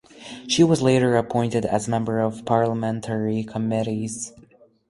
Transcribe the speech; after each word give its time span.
She 0.47 0.63
was 0.63 0.81
later 0.81 1.15
appointed 1.15 1.63
as 1.63 1.87
member 1.87 2.21
of 2.21 2.43
parliamentary 2.43 3.43
committees. 3.43 4.33